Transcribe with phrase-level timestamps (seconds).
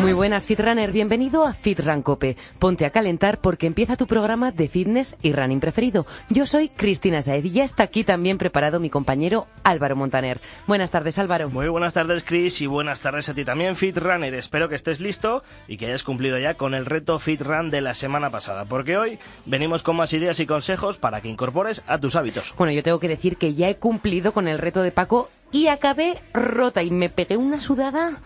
[0.00, 0.90] Muy buenas, Fitrunner.
[0.90, 2.36] Bienvenido a Fitrun Cope.
[2.58, 6.04] Ponte a calentar porque empieza tu programa de fitness y running preferido.
[6.28, 10.40] Yo soy Cristina Saez y ya está aquí también preparado mi compañero Álvaro Montaner.
[10.66, 11.48] Buenas tardes, Álvaro.
[11.48, 14.34] Muy buenas tardes, Chris, y buenas tardes a ti también, Fitrunner.
[14.34, 17.94] Espero que estés listo y que hayas cumplido ya con el reto Fitrun de la
[17.94, 22.16] semana pasada, porque hoy venimos con más ideas y consejos para que incorpores a tus
[22.16, 22.52] hábitos.
[22.58, 25.68] Bueno, yo tengo que decir que ya he cumplido con el reto de Paco y
[25.68, 28.20] acabé rota y me pegué una sudada.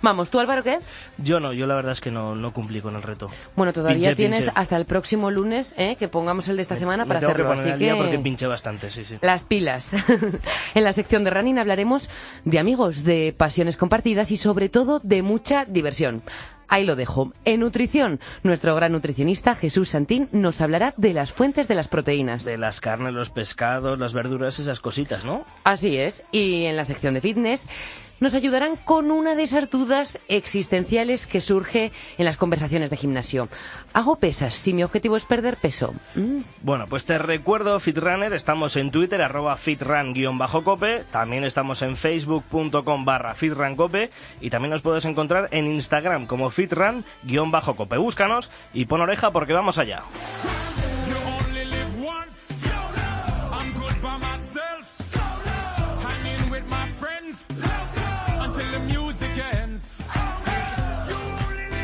[0.00, 0.78] Vamos, ¿tú Álvaro qué?
[1.16, 3.28] Yo no, yo la verdad es que no, no cumplí con el reto.
[3.56, 4.52] Bueno, todavía Pinché, tienes pinché.
[4.54, 5.96] hasta el próximo lunes ¿eh?
[5.96, 7.56] que pongamos el de esta semana Me para tengo que hacerlo.
[7.56, 9.18] poner Así día que porque pinché bastante, sí, sí.
[9.22, 9.94] las pilas.
[10.74, 12.08] en la sección de running hablaremos
[12.44, 16.22] de amigos, de pasiones compartidas y sobre todo de mucha diversión.
[16.68, 17.32] Ahí lo dejo.
[17.44, 22.44] En nutrición, nuestro gran nutricionista Jesús Santín nos hablará de las fuentes de las proteínas.
[22.44, 25.44] De las carnes, los pescados, las verduras, esas cositas, ¿no?
[25.64, 26.22] Así es.
[26.30, 27.68] Y en la sección de fitness
[28.20, 33.48] nos ayudarán con una de esas dudas existenciales que surge en las conversaciones de gimnasio.
[33.92, 35.94] ¿Hago pesas si mi objetivo es perder peso?
[36.14, 43.04] Mm, Bueno, pues te recuerdo, Fitrunner, estamos en Twitter, arroba fitrun-cope, también estamos en facebook.com
[43.04, 47.96] barra fitruncope y también nos puedes encontrar en Instagram como fitrun-cope.
[47.98, 50.02] Búscanos y pon oreja porque vamos allá.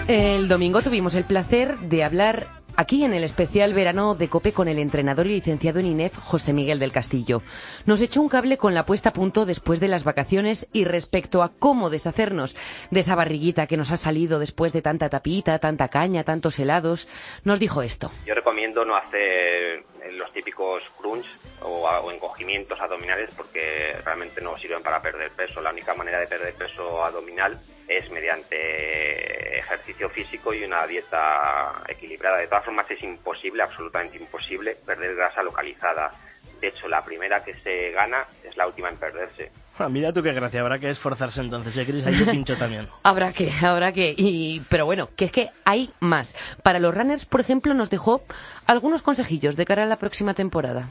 [0.07, 4.69] El domingo tuvimos el placer de hablar aquí en el especial verano de COPE con
[4.69, 7.41] el entrenador y licenciado en INEF José Miguel del Castillo.
[7.87, 11.43] Nos echó un cable con la puesta a punto después de las vacaciones y respecto
[11.43, 12.55] a cómo deshacernos
[12.91, 17.09] de esa barriguita que nos ha salido después de tanta tapita, tanta caña, tantos helados,
[17.45, 18.13] nos dijo esto.
[18.27, 21.25] Yo recomiendo no hacer los típicos crunch
[21.65, 25.61] o, o encogimientos abdominales porque realmente no sirven para perder peso.
[25.61, 27.59] La única manera de perder peso abdominal
[27.89, 32.39] es mediante ejercicio físico y una dieta equilibrada.
[32.39, 36.13] De todas formas es imposible, absolutamente imposible, perder grasa localizada.
[36.61, 39.51] De hecho, la primera que se gana es la última en perderse.
[39.77, 42.07] Ah, mira tú qué gracia, habrá que esforzarse entonces, ¿eh, Cris?
[42.07, 42.89] Ahí yo pincho también.
[43.03, 44.15] Habrá que, habrá que.
[44.17, 46.37] Y, pero bueno, que es que hay más.
[46.63, 48.23] Para los runners, por ejemplo, nos dejó
[48.67, 50.89] algunos consejillos de cara a la próxima temporada.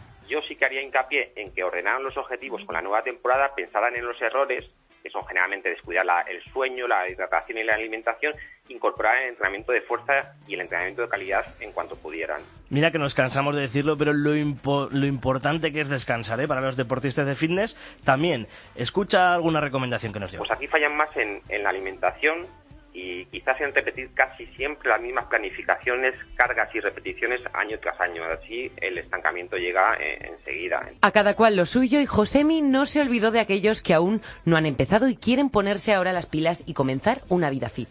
[0.63, 4.22] Que haría hincapié en que ordenaran los objetivos con la nueva temporada, pensaran en los
[4.22, 4.63] errores,
[5.03, 8.34] que son generalmente descuidar la- el sueño, la hidratación y la alimentación,
[8.69, 12.41] incorporar el entrenamiento de fuerza y el entrenamiento de calidad en cuanto pudieran.
[12.69, 16.47] Mira que nos cansamos de decirlo, pero lo, impo- lo importante que es descansar, ¿eh?
[16.47, 17.75] Para los deportistas de fitness,
[18.06, 18.47] también.
[18.75, 20.38] Escucha alguna recomendación que nos dio.
[20.40, 22.47] Pues aquí fallan más en, en la alimentación
[22.94, 28.24] y quizás en repetir casi siempre las mismas planificaciones, cargas y repeticiones año tras año.
[28.24, 30.88] Así el estancamiento llega eh, enseguida.
[31.02, 34.58] A cada cual lo suyo y Josemi no se olvidó de aquellos que aún no
[34.58, 37.90] han empezado y quieren ponerse ahora las pilas y comenzar una vida fit.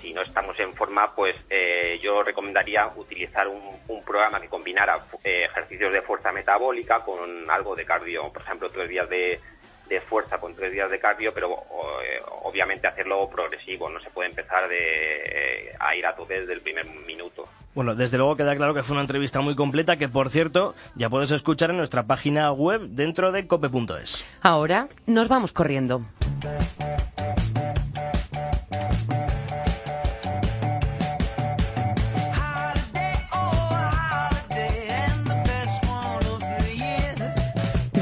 [0.00, 5.06] si no estamos en forma, pues eh, yo recomendaría utilizar un, un programa que combinara
[5.24, 9.40] eh, ejercicios de fuerza metabólica con algo de cardio, por ejemplo, tres días de,
[9.88, 14.10] de fuerza con tres días de cardio, pero o, eh, obviamente hacerlo progresivo, no se
[14.10, 17.48] puede empezar de, eh, a ir a tope desde el primer minuto.
[17.74, 21.10] Bueno, desde luego queda claro que fue una entrevista muy completa que, por cierto, ya
[21.10, 24.24] puedes escuchar en nuestra página web dentro de cope.es.
[24.42, 26.02] Ahora nos vamos corriendo.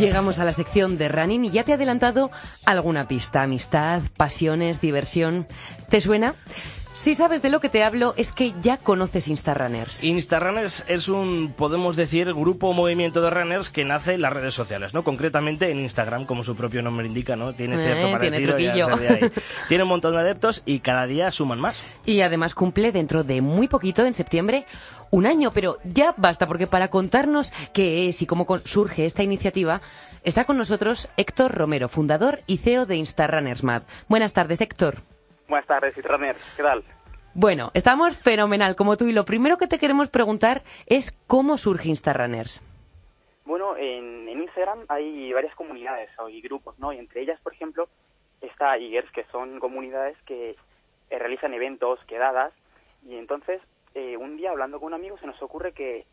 [0.02, 2.32] Llegamos a la sección de running y ya te he adelantado
[2.64, 3.44] alguna pista.
[3.44, 5.46] Amistad, pasiones, diversión.
[5.90, 6.34] ¿Te suena?
[7.02, 10.04] Si sabes de lo que te hablo, es que ya conoces Instarunners.
[10.04, 14.54] Instarunners es un, podemos decir, grupo o movimiento de runners que nace en las redes
[14.54, 15.02] sociales, ¿no?
[15.02, 17.54] Concretamente en Instagram, como su propio nombre indica, ¿no?
[17.54, 19.20] Tiene cierto Eh, tiene parecido, ya ahí.
[19.69, 21.82] Tiene un montón de adeptos y cada día suman más.
[22.06, 24.64] Y además cumple dentro de muy poquito, en septiembre,
[25.10, 25.52] un año.
[25.52, 29.81] Pero ya basta, porque para contarnos qué es y cómo surge esta iniciativa,
[30.22, 33.82] está con nosotros Héctor Romero, fundador y CEO de Instarunners Mad.
[34.06, 35.02] Buenas tardes, Héctor.
[35.52, 36.34] Buenas tardes, Fitrunner.
[36.56, 36.82] ¿Qué tal?
[37.34, 41.90] Bueno, estamos fenomenal como tú y lo primero que te queremos preguntar es cómo surge
[41.90, 42.62] Instarunners.
[43.44, 46.90] Bueno, en, en Instagram hay varias comunidades o- y grupos, ¿no?
[46.94, 47.87] Y entre ellas, por ejemplo,
[48.40, 50.56] está Igers, que son comunidades que
[51.10, 52.54] eh, realizan eventos, quedadas,
[53.06, 53.60] y entonces,
[53.94, 56.06] eh, un día hablando con un amigo se nos ocurre que,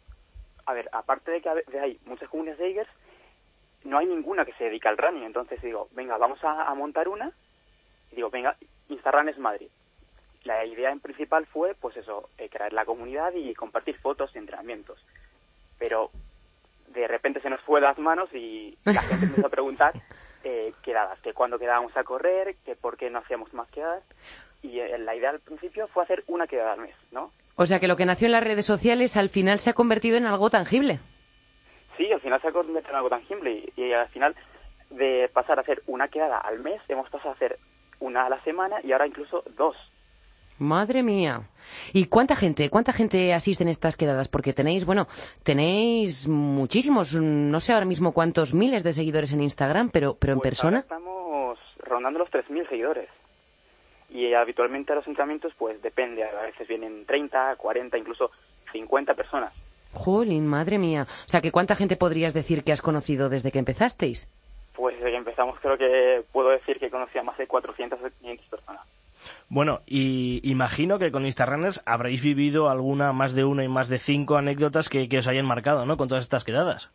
[0.66, 2.90] a ver, aparte de que hay muchas comunidades de Igers,
[3.86, 7.08] no hay ninguna que se dedica al running, entonces digo, venga, vamos a, a montar
[7.08, 7.32] una,
[8.12, 8.56] y digo, venga,
[8.90, 9.68] Instarunners Madrid.
[10.44, 14.38] la idea en principal fue, pues eso, eh, crear la comunidad y compartir fotos y
[14.38, 14.98] entrenamientos.
[15.78, 16.12] Pero
[16.88, 19.94] de repente se nos fue de las manos y la gente empezó a preguntar
[20.44, 24.04] eh, quedadas, que cuándo quedábamos a correr, que por qué no hacíamos más quedadas.
[24.62, 27.32] Y eh, la idea al principio fue hacer una quedada al mes, ¿no?
[27.56, 30.18] O sea que lo que nació en las redes sociales al final se ha convertido
[30.18, 31.00] en algo tangible.
[31.98, 34.36] Sí, al final se ha convertido en algo tangible y, y al final
[34.90, 37.60] de pasar a hacer una quedada al mes hemos pasado a hacer
[38.00, 39.76] una a la semana y ahora incluso dos.
[40.58, 41.44] Madre mía.
[41.94, 44.28] ¿Y cuánta gente, cuánta gente asiste en estas quedadas?
[44.28, 45.08] Porque tenéis, bueno,
[45.44, 50.40] tenéis muchísimos, no sé ahora mismo cuántos miles de seguidores en Instagram, pero, pero en
[50.40, 50.80] Pues ahora persona.
[50.80, 53.10] estamos rondando los 3.000 seguidores.
[54.10, 58.32] Y habitualmente a los entrenamientos pues depende, a veces vienen 30, 40, incluso
[58.74, 59.54] 50 personas.
[59.94, 61.08] Jolín, madre mía.
[61.26, 64.28] O sea que cuánta gente podrías decir que has conocido desde que empezasteis.
[64.80, 68.10] Pues desde que empezamos creo que puedo decir que conocí a más de 400 o
[68.22, 68.82] 500 personas.
[69.50, 74.00] Bueno, y imagino que con Instarunners habréis vivido alguna, más de una y más de
[74.00, 75.98] cinco anécdotas que, que os hayan marcado, ¿no?
[75.98, 76.90] Con todas estas quedadas.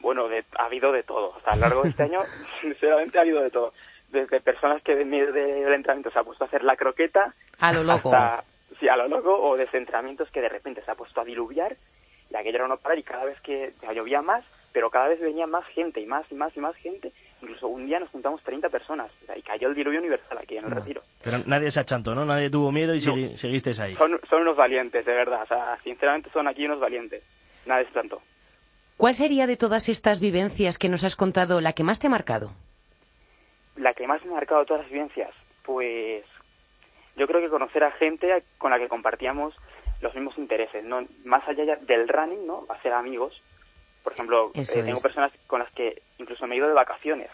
[0.00, 1.28] Bueno, de- ha habido de todo.
[1.36, 2.18] O sea, a lo largo de este año,
[2.60, 3.72] sinceramente, ha habido de todo.
[4.10, 7.84] Desde personas que medio del entrenamiento se ha puesto a hacer la croqueta, A lo
[7.84, 8.12] loco.
[8.12, 8.42] hasta,
[8.80, 11.76] sí, a lo loco, o desde entrenamientos que de repente se ha puesto a diluviar
[12.30, 14.44] y aquello era no parar y cada vez que llovía más,
[14.74, 17.12] pero cada vez venía más gente y más y más y más gente.
[17.40, 20.58] Incluso un día nos juntamos 30 personas o sea, y cayó el diluvio universal aquí
[20.58, 21.00] en el retiro.
[21.22, 22.26] Pero nadie se achantó, ¿no?
[22.26, 23.14] Nadie tuvo miedo y No.
[23.14, 23.94] segui- seguisteis ahí.
[23.94, 25.42] Son, son unos valientes, de verdad.
[25.44, 27.22] O sea, sinceramente son aquí unos valientes.
[27.64, 28.20] Nada es tanto.
[28.98, 32.10] ¿Cuál sería de todas estas vivencias que nos has contado la que más te ha
[32.10, 32.50] marcado?
[33.76, 35.30] La que más me ha marcado de todas las vivencias,
[35.64, 36.24] pues
[37.16, 39.54] yo creo que conocer a gente con la que compartíamos
[40.00, 42.66] los mismos intereses, no más allá del running, ¿no?
[42.68, 43.40] Hacer amigos.
[44.04, 45.02] Por ejemplo, eh, tengo es.
[45.02, 47.30] personas con las que incluso me he ido de vacaciones.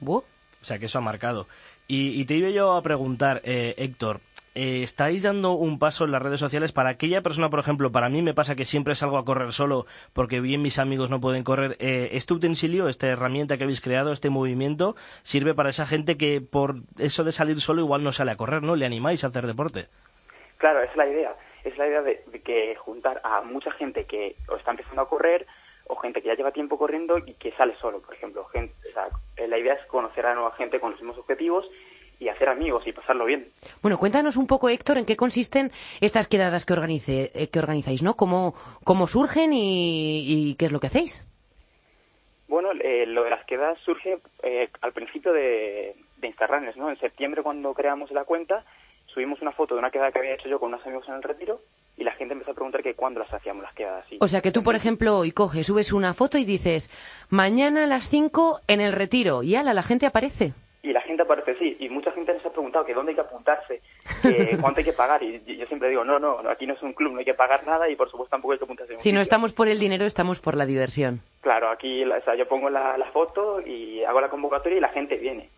[0.00, 0.24] Buh.
[0.62, 1.46] O sea, que eso ha marcado.
[1.86, 4.20] Y, y te iba yo a preguntar, eh, Héctor,
[4.54, 8.08] eh, ¿estáis dando un paso en las redes sociales para aquella persona, por ejemplo, para
[8.08, 11.44] mí me pasa que siempre salgo a correr solo porque bien mis amigos no pueden
[11.44, 11.76] correr?
[11.78, 16.40] eh, este utensilio, esta herramienta que habéis creado, este movimiento, sirve para esa gente que
[16.40, 18.76] por eso de salir solo igual no sale a correr, ¿no?
[18.76, 19.88] Le animáis a hacer deporte.
[20.58, 21.34] Claro, esa es la idea.
[21.64, 25.08] Es la idea de, de que juntar a mucha gente que o está empezando a
[25.08, 25.46] correr
[25.86, 28.44] o gente que ya lleva tiempo corriendo y que sale solo, por ejemplo.
[28.46, 31.66] Gente, o sea, eh, la idea es conocer a nueva gente con los mismos objetivos
[32.20, 33.48] y hacer amigos y pasarlo bien.
[33.82, 38.02] Bueno, cuéntanos un poco, Héctor, en qué consisten estas quedadas que, organice, eh, que organizáis,
[38.02, 38.14] ¿no?
[38.14, 38.54] ¿Cómo,
[38.84, 41.26] cómo surgen y, y qué es lo que hacéis?
[42.46, 46.90] Bueno, eh, lo de las quedadas surge eh, al principio de, de Instarunners, ¿no?
[46.90, 48.64] En septiembre, cuando creamos la cuenta,
[49.12, 51.22] subimos una foto de una quedada que había hecho yo con unos amigos en el
[51.22, 51.60] retiro
[51.96, 54.10] y la gente empezó a preguntar que cuándo las hacíamos las quedadas.
[54.10, 56.90] Y O sea, que tú, por ejemplo, hoy coges, subes una foto y dices,
[57.28, 60.52] mañana a las 5 en el retiro, y ala, la gente aparece.
[60.82, 63.20] Y la gente aparece, sí, y mucha gente nos ha preguntado que dónde hay que
[63.20, 63.82] apuntarse,
[64.22, 66.94] que cuánto hay que pagar, y yo siempre digo, no, no, aquí no es un
[66.94, 68.98] club, no hay que pagar nada y por supuesto tampoco hay que apuntarse.
[68.98, 71.20] Si no estamos por el dinero, estamos por la diversión.
[71.42, 74.88] Claro, aquí o sea, yo pongo la, la foto y hago la convocatoria y la
[74.88, 75.50] gente viene.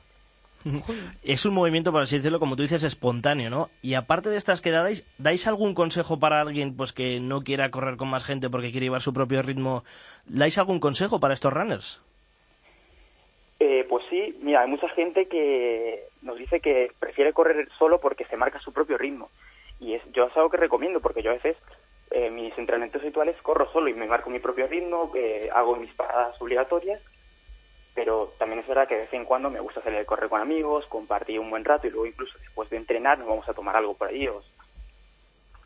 [1.23, 3.71] Es un movimiento, por así decirlo, como tú dices, espontáneo, ¿no?
[3.83, 7.97] Y aparte de estas quedadas, ¿dais algún consejo para alguien pues que no quiera correr
[7.97, 9.85] con más gente porque quiere llevar su propio ritmo?
[10.27, 12.03] ¿Dais algún consejo para estos runners?
[13.61, 18.25] Eh, pues sí, mira, hay mucha gente que nos dice que prefiere correr solo porque
[18.25, 19.31] se marca su propio ritmo.
[19.79, 21.57] Y es, yo es algo que recomiendo porque yo a veces
[22.11, 25.93] eh, mis entrenamientos habituales corro solo y me marco mi propio ritmo, eh, hago mis
[25.95, 27.01] paradas obligatorias,
[27.95, 30.41] pero también es verdad que de vez en cuando me gusta salir a correr con
[30.41, 33.77] amigos, compartir un buen rato y luego incluso después de entrenar nos vamos a tomar
[33.77, 34.43] algo por ahí o,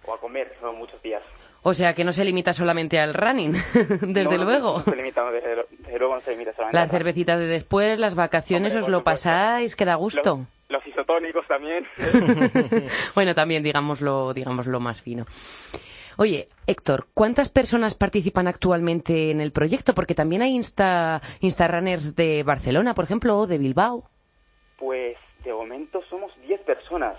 [0.07, 1.23] o a comer, son muchos días.
[1.63, 3.53] O sea, que no se limita solamente al running,
[4.03, 4.79] desde No, luego.
[4.79, 8.15] No, se limita, desde, desde luego no se limita solamente Las cervecitas de después, las
[8.15, 10.47] vacaciones, Hombre, os lo pasáis, que da gusto.
[10.69, 11.85] Los, los isotónicos también.
[13.17, 15.27] bueno, también digámoslo, digámoslo más fino.
[16.19, 19.95] Oye, Héctor, ¿cuántas personas participan actualmente en el proyecto?
[19.95, 24.05] Porque también hay Insta, Instarunners de Barcelona, por ejemplo, o de Bilbao.
[24.79, 27.17] Pues de momento somos 10 personas.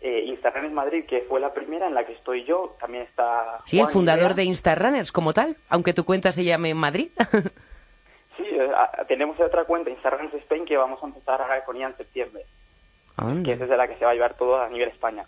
[0.00, 3.58] Eh, Instagram en Madrid, que fue la primera en la que estoy yo, también está.
[3.64, 7.10] Sí, el fundador de Instarunners como tal, aunque tu cuenta se llame Madrid.
[8.36, 8.68] Sí, eh,
[9.08, 12.44] tenemos otra cuenta, Instagram Spain, que vamos a empezar ahora con ella en septiembre,
[13.42, 15.24] que es desde la que se va a llevar todo a nivel España.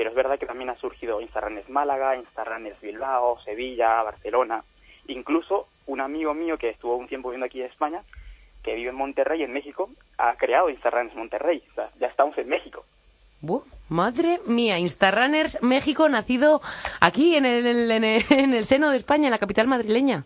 [0.00, 4.64] Pero es verdad que también ha surgido Instagram Málaga, Instagram Bilbao, Sevilla, Barcelona.
[5.08, 8.00] Incluso un amigo mío que estuvo un tiempo viviendo aquí en España,
[8.64, 11.62] que vive en Monterrey, en México, ha creado Instagram Monterrey.
[11.72, 12.82] O sea, ya estamos en México.
[13.90, 16.62] Madre mía, Instarunners México, nacido
[17.00, 20.24] aquí en el, en el- en el seno de España, en la capital madrileña.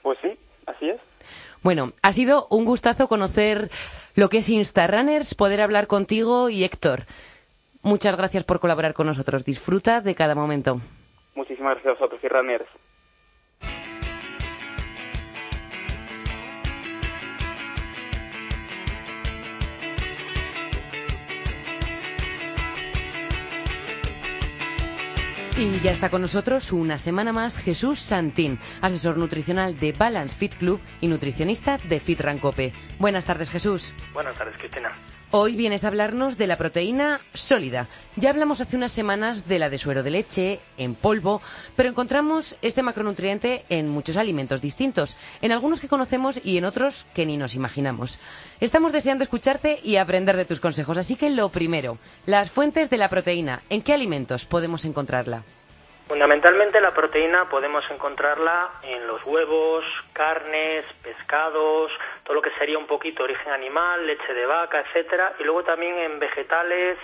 [0.00, 0.30] Pues sí,
[0.64, 1.00] así es.
[1.62, 3.70] Bueno, ha sido un gustazo conocer
[4.14, 7.04] lo que es Instarunners, poder hablar contigo y Héctor.
[7.86, 9.44] Muchas gracias por colaborar con nosotros.
[9.44, 10.80] Disfruta de cada momento.
[11.34, 12.66] Muchísimas gracias a vosotros, y Runners.
[25.58, 30.54] Y ya está con nosotros una semana más Jesús Santín, asesor nutricional de Balance Fit
[30.54, 32.74] Club y nutricionista de Fit Rancope.
[32.98, 33.94] Buenas tardes, Jesús.
[34.12, 34.94] Buenas tardes, Cristina.
[35.32, 37.88] Hoy vienes a hablarnos de la proteína sólida.
[38.14, 41.42] Ya hablamos hace unas semanas de la de suero de leche, en polvo,
[41.74, 47.06] pero encontramos este macronutriente en muchos alimentos distintos, en algunos que conocemos y en otros
[47.12, 48.20] que ni nos imaginamos.
[48.60, 52.98] Estamos deseando escucharte y aprender de tus consejos, así que lo primero, las fuentes de
[52.98, 53.62] la proteína.
[53.68, 55.42] ¿En qué alimentos podemos encontrarla?
[56.06, 61.90] Fundamentalmente la proteína podemos encontrarla en los huevos, carnes, pescados,
[62.22, 65.98] todo lo que sería un poquito origen animal, leche de vaca, etcétera, y luego también
[65.98, 66.96] en vegetales,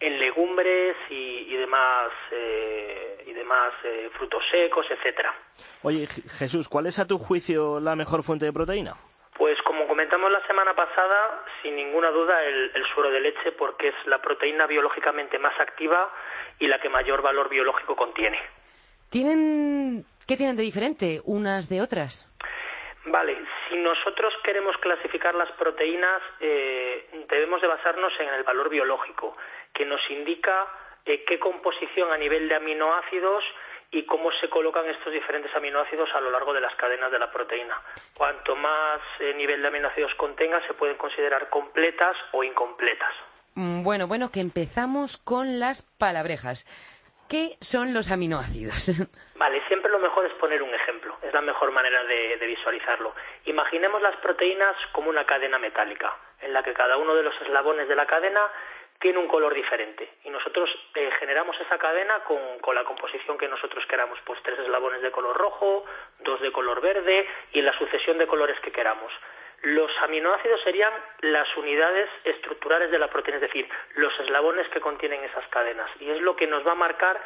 [0.00, 5.32] en legumbres y, y demás eh, y demás eh, frutos secos, etcétera.
[5.82, 8.94] Oye, Jesús, ¿cuál es a tu juicio la mejor fuente de proteína?
[9.36, 13.88] Pues como comentamos la semana pasada, sin ninguna duda el, el suero de leche porque
[13.88, 16.10] es la proteína biológicamente más activa
[16.58, 18.38] y la que mayor valor biológico contiene.
[19.10, 20.04] ¿Tienen...
[20.26, 22.26] ¿Qué tienen de diferente unas de otras?
[23.06, 23.38] Vale,
[23.68, 29.36] si nosotros queremos clasificar las proteínas, eh, debemos de basarnos en el valor biológico,
[29.72, 30.66] que nos indica
[31.06, 33.42] eh, qué composición a nivel de aminoácidos
[33.90, 37.30] y cómo se colocan estos diferentes aminoácidos a lo largo de las cadenas de la
[37.32, 37.80] proteína.
[38.12, 43.14] Cuanto más eh, nivel de aminoácidos contenga, se pueden considerar completas o incompletas.
[43.58, 46.64] Mm, Bueno, bueno, que empezamos con las palabrejas.
[47.28, 48.86] ¿Qué son los aminoácidos?
[49.34, 53.14] Vale, siempre lo mejor es poner un ejemplo, es la mejor manera de, visualizarlo.
[53.46, 57.88] Imaginemos las proteínas como una cadena metálica, en la que cada uno de los eslabones
[57.88, 58.40] de la cadena
[59.00, 60.08] tiene un color diferente.
[60.22, 64.58] Y nosotros eh, generamos esa cadena con, con la composición que nosotros queramos, pues tres
[64.60, 65.84] eslabones de color rojo,
[66.20, 69.12] dos de color verde y la sucesión de colores que queramos.
[69.62, 75.24] Los aminoácidos serían las unidades estructurales de la proteína, es decir, los eslabones que contienen
[75.24, 75.90] esas cadenas.
[76.00, 77.20] Y es lo que nos va a marcar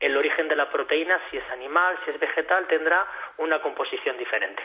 [0.00, 3.06] el origen de la proteína, si es animal, si es vegetal, tendrá
[3.38, 4.62] una composición diferente.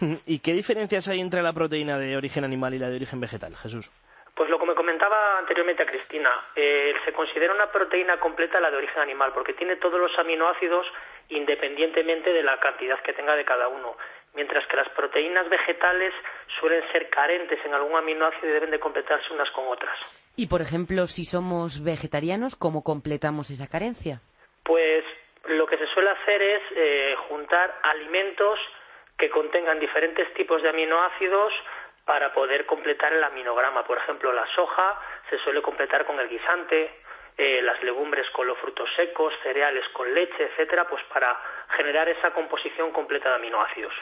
[0.26, 3.54] ¿Y qué diferencias hay entre la proteína de origen animal y la de origen vegetal,
[3.56, 3.90] Jesús?
[4.34, 8.70] Pues lo que me comentaba anteriormente a Cristina, eh, se considera una proteína completa la
[8.70, 10.86] de origen animal porque tiene todos los aminoácidos
[11.30, 13.96] independientemente de la cantidad que tenga de cada uno,
[14.36, 16.12] mientras que las proteínas vegetales
[16.60, 19.98] suelen ser carentes en algún aminoácido y deben de completarse unas con otras.
[20.36, 24.20] y, por ejemplo, si somos vegetarianos, ¿cómo completamos esa carencia?
[24.62, 25.04] Pues
[25.48, 28.58] lo que se suele hacer es eh, juntar alimentos
[29.16, 31.52] que contengan diferentes tipos de aminoácidos
[32.04, 33.84] para poder completar el aminograma.
[33.84, 35.00] Por ejemplo, la soja
[35.30, 37.00] se suele completar con el guisante,
[37.38, 41.38] eh, las legumbres con los frutos secos, cereales con leche, etcétera, pues para
[41.76, 43.92] generar esa composición completa de aminoácidos.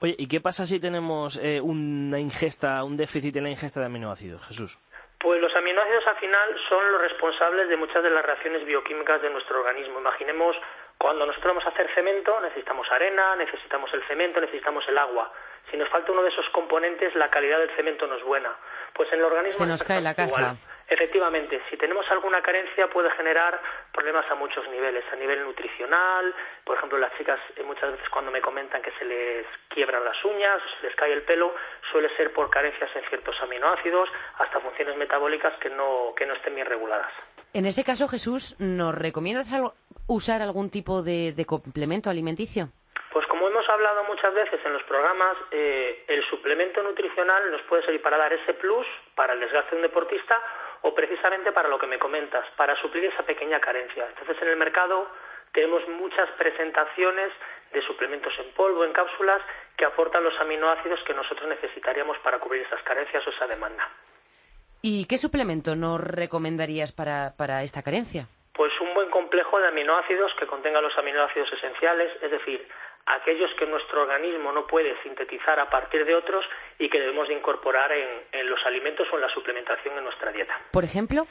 [0.00, 3.86] Oye, ¿y qué pasa si tenemos eh, una ingesta, un déficit en la ingesta de
[3.86, 4.78] aminoácidos, Jesús?
[5.18, 9.30] Pues los aminoácidos al final son los responsables de muchas de las reacciones bioquímicas de
[9.30, 9.98] nuestro organismo.
[9.98, 10.54] Imaginemos
[10.96, 15.32] cuando nosotros vamos a hacer cemento, necesitamos arena, necesitamos el cemento, necesitamos el agua.
[15.72, 18.50] Si nos falta uno de esos componentes, la calidad del cemento no es buena.
[18.94, 20.40] Pues en el organismo Se nos es cae la casa.
[20.40, 20.56] igual.
[20.88, 23.60] Efectivamente, si tenemos alguna carencia puede generar
[23.92, 28.30] problemas a muchos niveles, a nivel nutricional, por ejemplo, las chicas eh, muchas veces cuando
[28.30, 31.54] me comentan que se les quiebran las uñas, se les cae el pelo,
[31.92, 36.54] suele ser por carencias en ciertos aminoácidos, hasta funciones metabólicas que no, que no estén
[36.54, 37.12] bien reguladas.
[37.52, 39.52] En ese caso, Jesús, ¿nos recomiendas
[40.06, 42.68] usar algún tipo de, de complemento alimenticio?
[43.12, 47.82] Pues como hemos hablado muchas veces en los programas, eh, el suplemento nutricional nos puede
[47.82, 50.40] servir para dar ese plus para el desgaste de un deportista
[50.82, 54.06] o precisamente para lo que me comentas, para suplir esa pequeña carencia.
[54.08, 55.08] Entonces en el mercado
[55.52, 57.32] tenemos muchas presentaciones
[57.72, 59.42] de suplementos en polvo, en cápsulas,
[59.76, 63.88] que aportan los aminoácidos que nosotros necesitaríamos para cubrir esas carencias o esa demanda.
[64.82, 68.28] ¿Y qué suplemento nos recomendarías para, para esta carencia?
[68.52, 72.68] Pues un buen complejo de aminoácidos que contenga los aminoácidos esenciales, es decir,
[73.14, 76.44] aquellos que nuestro organismo no puede sintetizar a partir de otros
[76.78, 80.32] y que debemos de incorporar en, en los alimentos o en la suplementación en nuestra
[80.32, 80.58] dieta.
[80.72, 81.26] Por ejemplo,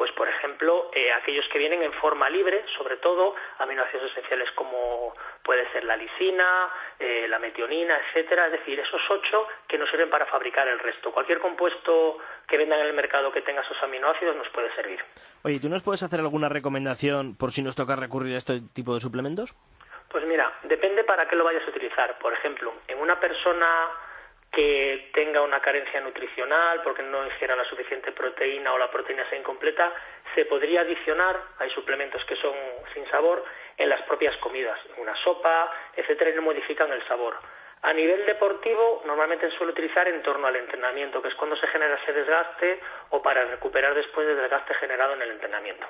[0.00, 5.14] Pues, por ejemplo, eh, aquellos que vienen en forma libre, sobre todo aminoácidos esenciales como
[5.42, 10.08] puede ser la lisina, eh, la metionina, etcétera, es decir, esos ocho que nos sirven
[10.08, 11.12] para fabricar el resto.
[11.12, 12.16] Cualquier compuesto
[12.48, 15.00] que vendan en el mercado que tenga esos aminoácidos nos puede servir.
[15.42, 18.94] Oye, ¿tú nos puedes hacer alguna recomendación por si nos toca recurrir a este tipo
[18.94, 19.54] de suplementos?
[20.10, 22.18] Pues mira, depende para qué lo vayas a utilizar.
[22.18, 23.90] Por ejemplo, en una persona
[24.50, 29.38] que tenga una carencia nutricional porque no ingiera la suficiente proteína o la proteína sea
[29.38, 29.92] incompleta,
[30.34, 32.52] se podría adicionar, hay suplementos que son
[32.92, 33.44] sin sabor,
[33.76, 37.36] en las propias comidas, en una sopa, etcétera, y no modifican el sabor.
[37.82, 41.68] A nivel deportivo, normalmente se suele utilizar en torno al entrenamiento, que es cuando se
[41.68, 45.86] genera ese desgaste o para recuperar después del desgaste generado en el entrenamiento.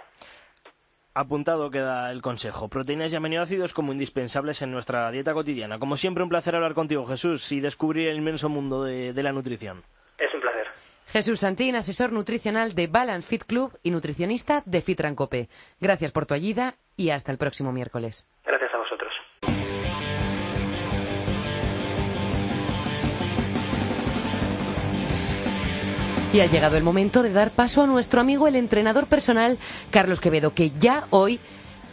[1.13, 2.69] Apuntado queda el consejo.
[2.69, 5.79] Proteínas y aminoácidos como indispensables en nuestra dieta cotidiana.
[5.79, 9.33] Como siempre, un placer hablar contigo, Jesús, y descubrir el inmenso mundo de, de la
[9.33, 9.83] nutrición.
[10.19, 10.67] Es un placer.
[11.09, 15.49] Jesús Santín, asesor nutricional de Balance Fit Club y nutricionista de Fit Rancope.
[15.81, 18.29] Gracias por tu ayuda y hasta el próximo miércoles.
[18.45, 18.60] Gracias
[26.33, 29.59] Y ha llegado el momento de dar paso a nuestro amigo el entrenador personal
[29.91, 31.41] Carlos Quevedo, que ya hoy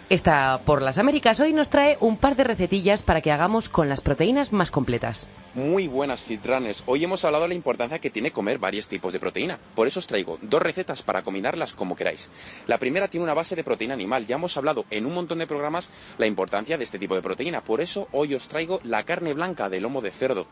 [0.10, 1.40] está por las Américas.
[1.40, 5.28] Hoy nos trae un par de recetillas para que hagamos con las proteínas más completas.
[5.58, 6.84] Muy buenas Fitrunners.
[6.86, 9.58] Hoy hemos hablado de la importancia que tiene comer varios tipos de proteína.
[9.74, 12.30] Por eso os traigo dos recetas para combinarlas como queráis.
[12.68, 14.28] La primera tiene una base de proteína animal.
[14.28, 17.62] Ya hemos hablado en un montón de programas la importancia de este tipo de proteína.
[17.62, 20.46] Por eso hoy os traigo la carne blanca de lomo de cerdo.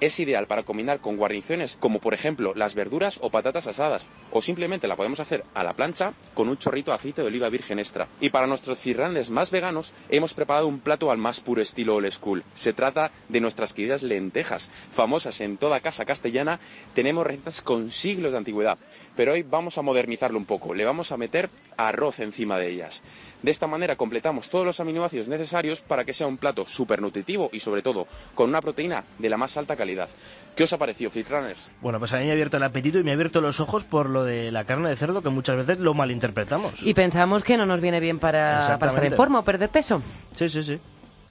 [0.00, 4.06] Es ideal para combinar con guarniciones como por ejemplo las verduras o patatas asadas.
[4.32, 7.48] O simplemente la podemos hacer a la plancha con un chorrito de aceite de oliva
[7.48, 8.08] virgen extra.
[8.20, 12.10] Y para nuestros Fitrunners más veganos hemos preparado un plato al más puro estilo old
[12.10, 12.42] school.
[12.56, 16.58] Se trata de nuestras queridas lentejas famosas en toda casa castellana,
[16.94, 18.76] tenemos recetas con siglos de antigüedad.
[19.18, 23.02] Pero hoy vamos a modernizarlo un poco, le vamos a meter arroz encima de ellas.
[23.42, 27.50] De esta manera completamos todos los aminoácidos necesarios para que sea un plato súper nutritivo
[27.52, 28.06] y sobre todo
[28.36, 30.08] con una proteína de la más alta calidad.
[30.54, 31.68] ¿Qué os ha parecido, Fitrunners?
[31.80, 33.82] Bueno, pues a mí me ha abierto el apetito y me ha abierto los ojos
[33.82, 36.80] por lo de la carne de cerdo que muchas veces lo malinterpretamos.
[36.84, 40.00] Y pensamos que no nos viene bien para, para estar en forma o perder peso.
[40.34, 40.78] Sí, sí, sí.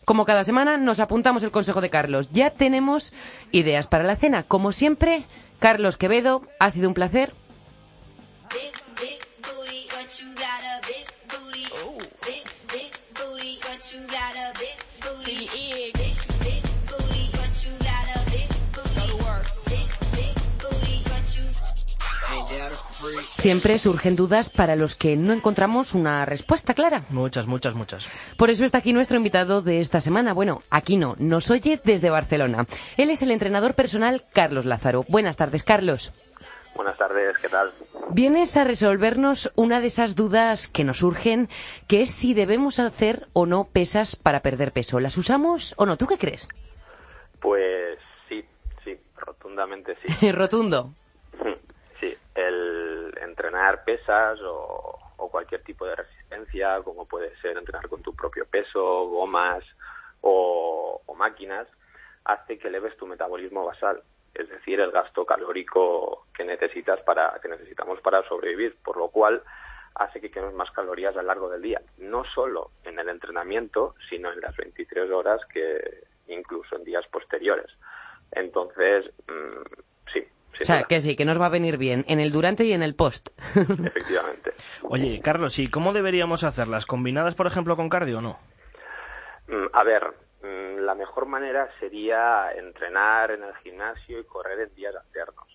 [0.04, 2.32] Como cada semana nos apuntamos el consejo de Carlos.
[2.34, 3.14] Ya tenemos
[3.54, 4.44] ideas para la cena.
[4.44, 5.24] Como siempre,
[5.60, 7.32] Carlos Quevedo, ha sido un placer.
[23.38, 27.04] Siempre surgen dudas para los que no encontramos una respuesta clara.
[27.12, 28.10] Muchas, muchas, muchas.
[28.36, 30.34] Por eso está aquí nuestro invitado de esta semana.
[30.34, 32.66] Bueno, aquí no, nos oye desde Barcelona.
[32.98, 35.06] Él es el entrenador personal Carlos Lázaro.
[35.08, 36.12] Buenas tardes, Carlos.
[36.76, 37.72] Buenas tardes, ¿qué tal?
[38.10, 41.48] Vienes a resolvernos una de esas dudas que nos surgen,
[41.88, 45.00] que es si debemos hacer o no pesas para perder peso.
[45.00, 45.96] ¿Las usamos o no?
[45.96, 46.50] ¿Tú qué crees?
[47.40, 48.44] Pues sí,
[48.84, 50.32] sí, rotundamente sí.
[50.32, 50.92] Rotundo.
[52.00, 52.87] Sí, el
[53.38, 59.08] entrenar pesas o, cualquier tipo de resistencia, como puede ser entrenar con tu propio peso,
[59.08, 59.64] gomas
[60.22, 61.68] o, máquinas,
[62.26, 67.50] hace que eleves tu metabolismo basal, es decir, el gasto calórico que necesitas para que
[67.50, 69.42] necesitamos para sobrevivir, por lo cual
[69.96, 73.96] hace que quemes más calorías a lo largo del día, no solo en el entrenamiento,
[74.10, 77.72] sino en las 23 horas que incluso en días posteriores.
[78.32, 79.97] Entonces, mm, sin
[80.62, 82.74] O sea, duda, que sí, que nos va a venir bien en el durante y
[82.74, 83.30] en el post.
[83.56, 84.54] efectivamente.
[84.84, 86.86] Oye, Carlos, ¿y cómo deberíamos hacerlas?
[86.86, 88.38] ¿Combinadas, por ejemplo, con cardio o no?
[89.48, 90.04] Mm, A ver,
[90.42, 95.48] mm, la mejor manera sería entrenar en el gimnasio y correr en días alternos.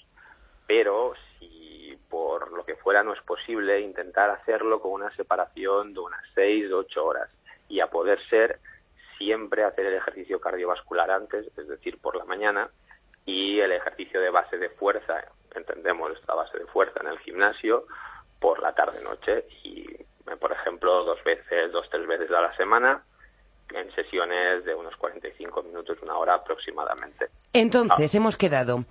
[0.66, 6.00] Pero si por lo que fuera no es posible, intentar hacerlo con una separación de
[6.00, 7.30] unas 6 o 8 horas.
[7.68, 8.60] Y a poder ser,
[9.18, 12.68] siempre hacer el ejercicio cardiovascular antes, es decir, por la mañana,
[13.26, 17.86] y el ejercicio de base de fuerza, entendemos esta base de fuerza en el gimnasio,
[18.42, 19.46] por la tarde-noche.
[19.64, 23.02] Y, eh, por ejemplo, dos veces, dos, tres veces a la semana,
[23.72, 27.28] en sesiones de unos 45 minutos, una hora aproximadamente.
[27.52, 28.84] Entonces, hemos quedado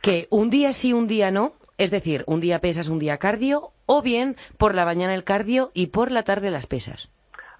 [0.00, 1.54] que un día sí, un día no.
[1.78, 5.70] Es decir, un día pesas, un día cardio, o bien por la mañana el cardio
[5.74, 7.08] y por la tarde las pesas.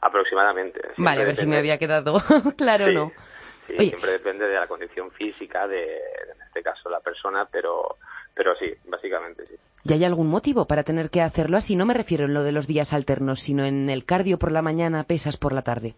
[0.01, 0.81] Aproximadamente.
[0.97, 2.21] Vale, a ver si me había quedado
[2.57, 3.13] claro o Sí, no.
[3.69, 3.89] Sí, Oye.
[3.91, 7.97] siempre depende de la condición física de, en este caso, la persona, pero,
[8.35, 9.55] pero sí, básicamente sí.
[9.85, 11.77] ¿Y hay algún motivo para tener que hacerlo así?
[11.77, 14.61] No me refiero en lo de los días alternos, sino en el cardio por la
[14.63, 15.95] mañana, pesas por la tarde.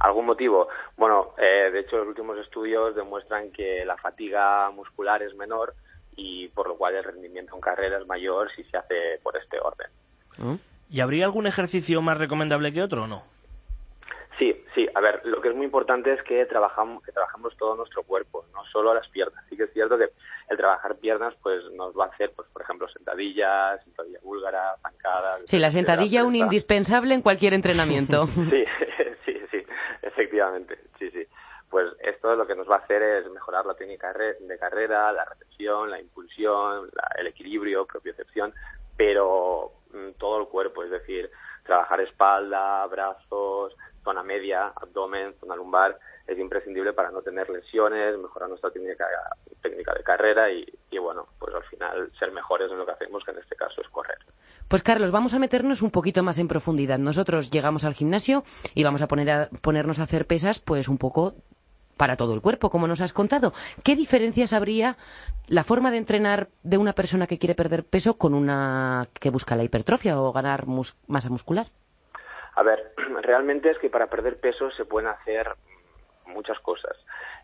[0.00, 0.68] ¿Algún motivo?
[0.96, 5.74] Bueno, eh, de hecho, los últimos estudios demuestran que la fatiga muscular es menor
[6.16, 9.58] y por lo cual el rendimiento en carrera es mayor si se hace por este
[9.60, 9.88] orden.
[10.90, 13.22] ¿Y habría algún ejercicio más recomendable que otro o no?
[14.94, 18.44] A ver, lo que es muy importante es que trabajamos, que trabajamos todo nuestro cuerpo,
[18.52, 19.44] no solo las piernas.
[19.50, 20.10] Sí que es cierto que
[20.48, 25.42] el trabajar piernas, pues nos va a hacer, pues por ejemplo, sentadillas, sentadilla búlgara, zancadas.
[25.46, 26.44] Sí, la sentadilla un prensa.
[26.44, 28.26] indispensable en cualquier entrenamiento.
[28.50, 28.64] Sí,
[29.24, 29.64] sí, sí,
[30.02, 31.26] efectivamente, sí, sí.
[31.70, 35.24] pues esto lo que nos va a hacer es mejorar la técnica de carrera, la
[35.24, 38.54] recepción, la impulsión, la- el equilibrio, propiocepción,
[38.96, 41.30] pero mm, todo el cuerpo, es decir,
[41.64, 48.48] trabajar espalda, brazos, zona media, abdomen, zona lumbar, es imprescindible para no tener lesiones, mejorar
[48.48, 49.06] nuestra técnica,
[49.62, 53.24] técnica de carrera y, y, bueno, pues al final ser mejores en lo que hacemos,
[53.24, 54.18] que en este caso es correr.
[54.68, 56.98] Pues Carlos, vamos a meternos un poquito más en profundidad.
[56.98, 60.98] Nosotros llegamos al gimnasio y vamos a, poner a ponernos a hacer pesas, pues un
[60.98, 61.34] poco
[61.96, 63.52] para todo el cuerpo, como nos has contado.
[63.82, 64.96] ¿Qué diferencias habría
[65.46, 69.56] la forma de entrenar de una persona que quiere perder peso con una que busca
[69.56, 70.66] la hipertrofia o ganar
[71.06, 71.66] masa muscular?
[72.56, 75.50] A ver, realmente es que para perder peso se pueden hacer
[76.26, 76.96] muchas cosas.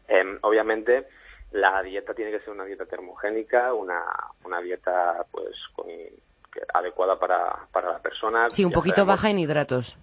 [0.09, 1.07] Em, obviamente,
[1.53, 4.03] la dieta tiene que ser una dieta termogénica, una,
[4.45, 8.49] una dieta pues con, que- adecuada para, para la persona.
[8.51, 9.99] Sí, un poquito sabemos- baja en hidratos.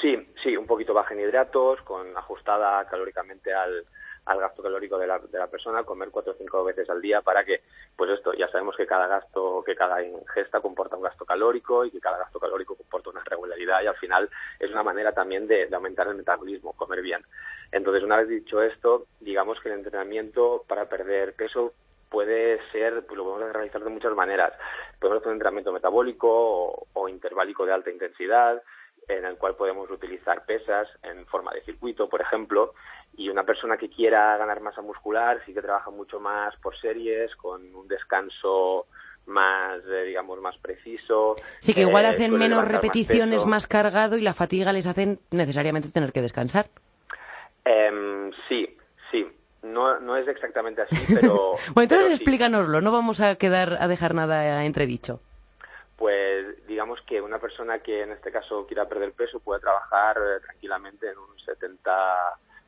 [0.00, 3.84] Sí, sí, un poquito baja en hidratos, con ajustada calóricamente al,
[4.24, 7.22] al gasto calórico de la, de la persona, comer cuatro o cinco veces al día
[7.22, 7.62] para que,
[7.96, 11.90] pues esto, ya sabemos que cada gasto, que cada ingesta comporta un gasto calórico y
[11.90, 15.68] que cada gasto calórico comporta una regularidad y al final es una manera también de,
[15.72, 17.22] aumentar el metabolismo, comer bien.
[17.72, 21.72] Entonces, una vez dicho esto, digamos que el entrenamiento para perder peso
[22.08, 24.52] puede ser, pues lo podemos realizar de muchas maneras.
[25.00, 28.62] Podemos hacer un entrenamiento metabólico o, o interválico de alta intensidad,
[29.08, 32.74] en el cual podemos utilizar pesas en forma de circuito, por ejemplo,
[33.16, 37.34] y una persona que quiera ganar masa muscular sí que trabaja mucho más por series,
[37.36, 38.86] con un descanso
[39.26, 41.36] más, eh, digamos, más preciso.
[41.60, 45.18] Sí, que igual eh, hacen menos más repeticiones, más cargado y la fatiga les hacen
[45.30, 46.66] necesariamente tener que descansar.
[47.64, 48.76] Em, sí,
[49.10, 49.26] sí.
[49.62, 51.52] No, no es exactamente así, pero...
[51.74, 52.12] Bueno, entonces pero sí.
[52.14, 55.20] explícanoslo, no vamos a quedar a dejar nada entredicho.
[55.96, 60.40] Pues digamos que una persona que en este caso quiera perder peso puede trabajar eh,
[60.40, 61.92] tranquilamente en un 70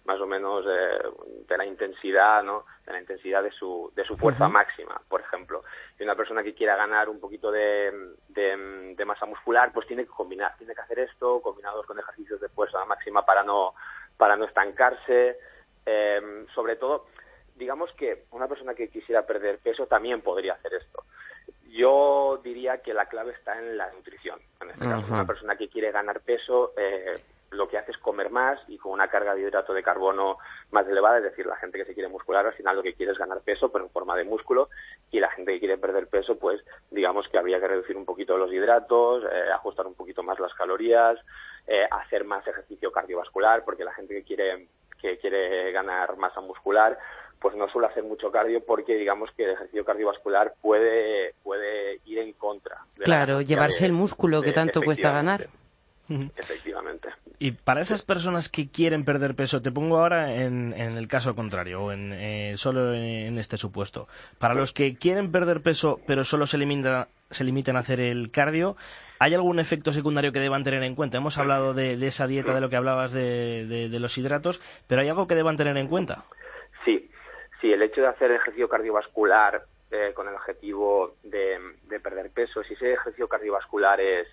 [0.05, 0.99] más o menos eh,
[1.49, 2.67] de la intensidad, ¿no?
[2.85, 5.63] De la intensidad de su, de su fuerza máxima, por ejemplo.
[5.99, 10.05] Y una persona que quiera ganar un poquito de, de, de masa muscular, pues tiene
[10.05, 13.75] que combinar, tiene que hacer esto combinados con ejercicios de fuerza máxima para no,
[14.17, 15.39] para no estancarse.
[15.87, 17.07] Eh, sobre todo,
[17.57, 21.05] digamos que una persona que quisiera perder peso también podría hacer esto.
[21.69, 24.39] Yo diría que la clave está en la nutrición.
[24.61, 27.21] En este caso, una persona que quiere ganar peso, eh,
[27.55, 30.39] lo que hace es comer más y con una carga de hidrato de carbono
[30.71, 33.13] más elevada, es decir, la gente que se quiere muscular al final lo que quiere
[33.13, 34.69] es ganar peso, pero en forma de músculo,
[35.11, 38.37] y la gente que quiere perder peso, pues digamos que habría que reducir un poquito
[38.37, 41.19] los hidratos, eh, ajustar un poquito más las calorías,
[41.67, 44.69] eh, hacer más ejercicio cardiovascular, porque la gente que quiere
[45.01, 46.99] que quiere ganar masa muscular,
[47.39, 52.19] pues no suele hacer mucho cardio porque digamos que el ejercicio cardiovascular puede puede ir
[52.21, 52.77] en contra.
[52.95, 55.47] de la Claro, llevarse de- el músculo que tanto cuesta ganar.
[56.37, 57.09] Efectivamente.
[57.39, 61.35] Y para esas personas que quieren perder peso, te pongo ahora en, en el caso
[61.35, 64.07] contrario, o en, eh, solo en este supuesto.
[64.39, 68.31] Para los que quieren perder peso, pero solo se limitan, se limitan a hacer el
[68.31, 68.77] cardio,
[69.19, 71.19] ¿hay algún efecto secundario que deban tener en cuenta?
[71.19, 74.61] Hemos hablado de, de esa dieta, de lo que hablabas de, de- de los hidratos,
[74.87, 76.25] pero ¿hay algo que deban tener en cuenta?
[76.85, 77.11] Sí,
[77.61, 82.63] sí, el hecho de hacer ejercicio cardiovascular eh, con el objetivo de, de perder peso,
[82.63, 84.29] si ese ejercicio cardiovascular es,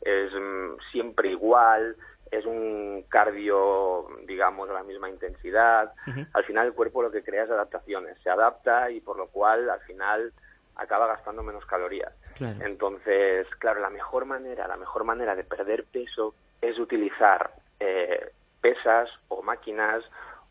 [0.00, 1.96] es mm, siempre igual,
[2.30, 5.92] es un cardio, digamos, a la misma intensidad,
[6.34, 9.70] al final el cuerpo lo que crea es adaptaciones, se adapta y por lo cual
[9.70, 10.32] al final
[10.76, 12.12] acaba gastando menos calorías.
[12.36, 12.58] Claro.
[12.64, 18.30] Entonces, claro, la mejor manera, la mejor manera de perder peso es utilizar eh,
[18.60, 20.04] pesas o máquinas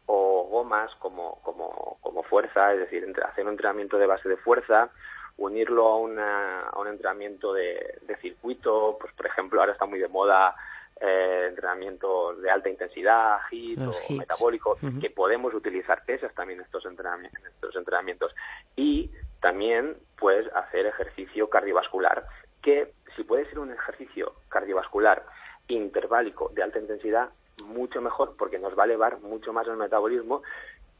[0.08, 4.38] o gomas como, como, como fuerza, es decir, entre- hacer un entrenamiento de base de
[4.38, 4.90] fuerza,
[5.38, 10.00] unirlo a, una, a un entrenamiento de, de circuito, pues por ejemplo ahora está muy
[10.00, 10.56] de moda
[11.00, 16.86] eh, entrenamientos de alta intensidad, HIIT o metabólico, que podemos utilizar pesas también en estos,
[16.86, 18.34] entrenami- en estos entrenamientos.
[18.76, 22.26] Y también, pues, hacer ejercicio cardiovascular,
[22.64, 25.24] que si puede ser un ejercicio cardiovascular
[25.68, 27.30] interválico de alta intensidad,
[27.64, 30.42] mucho mejor, porque nos va a elevar mucho más el metabolismo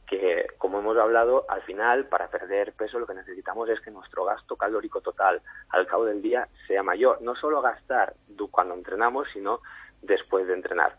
[0.08, 4.24] que, como hemos hablado, al final, para perder peso, lo que necesitamos es que nuestro
[4.24, 7.20] gasto calórico total al cabo del día sea mayor.
[7.22, 9.60] No solo gastar du- cuando entrenamos, sino
[10.02, 10.96] después de entrenar.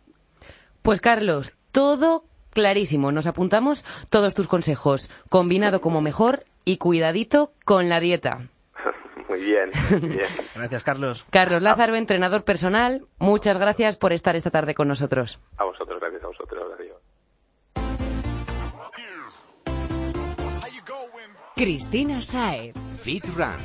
[0.81, 3.11] Pues Carlos, todo clarísimo.
[3.11, 8.39] Nos apuntamos todos tus consejos, combinado como mejor y cuidadito con la dieta.
[9.29, 10.25] Muy bien, muy bien.
[10.55, 11.23] Gracias, Carlos.
[11.29, 15.39] Carlos Lázaro, entrenador personal, muchas gracias por estar esta tarde con nosotros.
[15.57, 16.67] A vosotros, gracias a vosotros.
[21.59, 22.73] Cristina Saez.
[23.01, 23.59] Fit Run.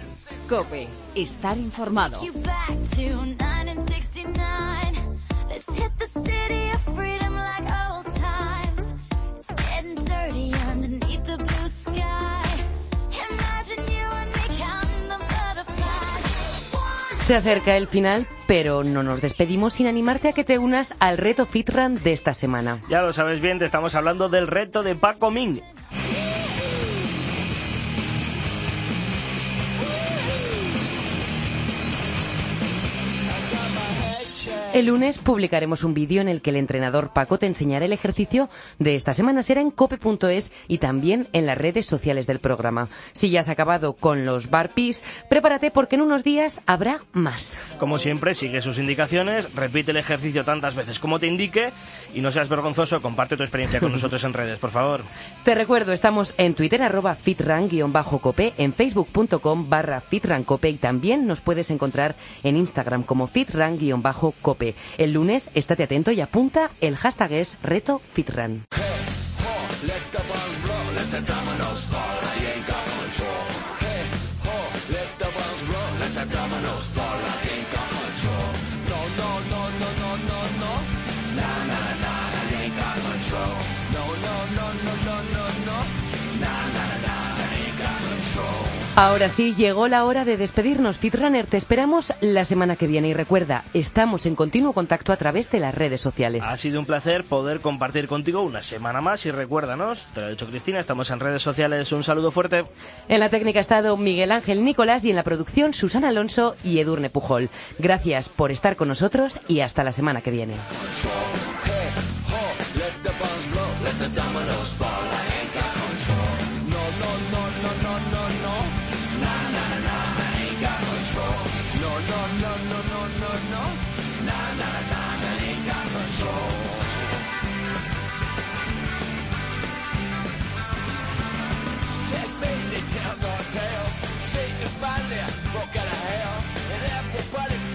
[0.48, 0.88] Cope.
[1.14, 2.18] Estar informado.
[17.20, 21.16] Se acerca el final, pero no nos despedimos sin animarte a que te unas al
[21.16, 22.83] reto FitRun de esta semana.
[22.90, 25.61] Ya lo sabes bien, te estamos hablando del reto de Paco Ming,
[34.74, 38.50] El lunes publicaremos un vídeo en el que el entrenador Paco te enseñará el ejercicio
[38.80, 39.44] de esta semana.
[39.44, 42.88] Será en cope.es y también en las redes sociales del programa.
[43.12, 47.56] Si ya has acabado con los barpees, prepárate porque en unos días habrá más.
[47.78, 51.70] Como siempre, sigue sus indicaciones, repite el ejercicio tantas veces como te indique
[52.12, 55.02] y no seas vergonzoso, comparte tu experiencia con nosotros en redes, por favor.
[55.44, 61.70] Te recuerdo, estamos en Twitter, arroba fitran-cope, en facebook.com barra fitrancope y también nos puedes
[61.70, 64.63] encontrar en Instagram como fitran-cope.
[64.98, 68.64] El lunes, estate atento y apunta, el hashtag es reto fitran.
[88.96, 90.98] Ahora sí, llegó la hora de despedirnos.
[90.98, 95.50] Fitrunner, te esperamos la semana que viene y recuerda, estamos en continuo contacto a través
[95.50, 96.44] de las redes sociales.
[96.44, 100.30] Ha sido un placer poder compartir contigo una semana más y recuérdanos, te lo ha
[100.30, 101.90] dicho Cristina, estamos en redes sociales.
[101.90, 102.66] Un saludo fuerte.
[103.09, 106.78] En la técnica ha estado Miguel Ángel Nicolás y en la producción Susana Alonso y
[106.78, 107.50] Edurne Pujol.
[107.80, 110.54] Gracias por estar con nosotros y hasta la semana que viene.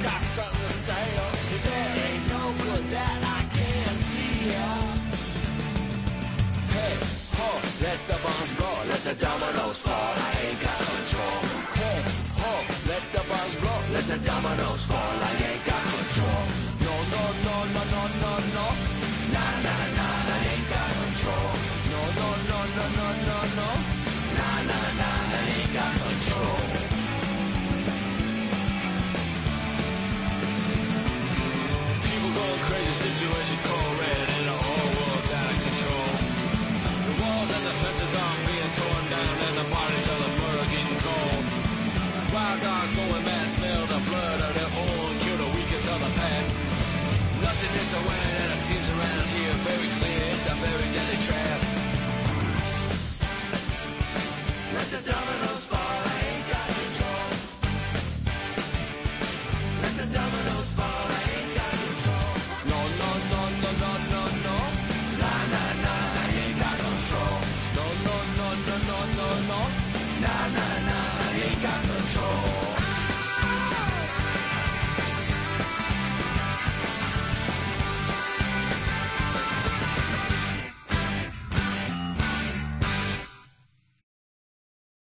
[0.02, 1.08] Got something to say.
[1.66, 4.54] There ain't no good that I can't see.
[6.76, 6.94] Hey,
[7.38, 7.50] ho,
[7.84, 10.14] let the bombs blow, let the dominoes fall.
[10.28, 11.40] I ain't got control.
[11.82, 12.00] Hey,
[12.42, 12.54] ho,
[12.88, 15.16] let the bombs blow, let the dominoes fall.
[15.30, 15.49] I ain't